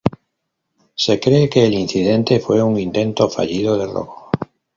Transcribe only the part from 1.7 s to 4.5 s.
incidente fue un intento fallido de robo.